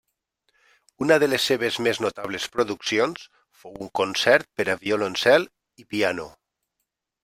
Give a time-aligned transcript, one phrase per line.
[1.05, 3.29] Una de les seves més notables produccions
[3.61, 5.51] fou un concert per a violoncel
[5.85, 6.33] i piano.